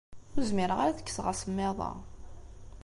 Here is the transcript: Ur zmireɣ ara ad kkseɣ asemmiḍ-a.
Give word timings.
Ur 0.35 0.43
zmireɣ 0.49 0.79
ara 0.79 0.89
ad 0.93 1.01
kkseɣ 1.03 1.25
asemmiḍ-a. 1.31 1.91